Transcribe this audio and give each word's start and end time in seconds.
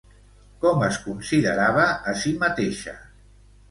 Com 0.63 0.85
es 0.87 0.97
considerava 1.05 1.87
a 2.15 2.19
si 2.25 2.37
mateixa? 2.49 3.01